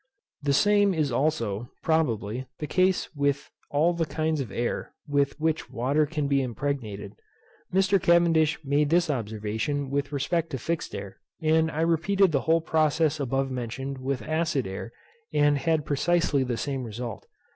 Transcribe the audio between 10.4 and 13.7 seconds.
to fixed air, and I repeated the whole process above